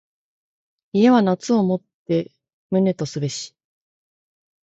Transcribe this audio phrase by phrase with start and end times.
[0.93, 2.31] 家は夏をもって
[2.71, 3.55] 旨とすべし。